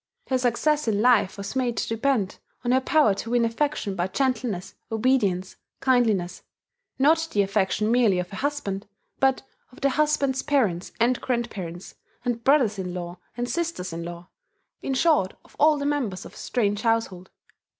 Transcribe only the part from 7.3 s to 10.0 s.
the affection merely of a husband, but of the